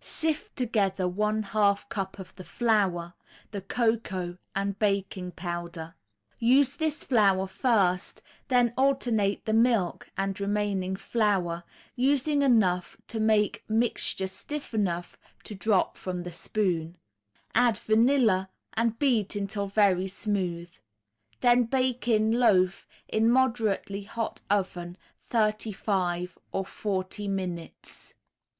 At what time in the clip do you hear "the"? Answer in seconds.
2.34-2.42, 3.52-3.60, 9.44-9.52, 16.24-16.32